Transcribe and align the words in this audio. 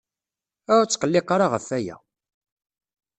Ah, 0.71 0.77
ur 0.81 0.85
tqelliq 0.87 1.29
ara 1.35 1.47
ɣef 1.53 1.65
waya. 1.71 1.97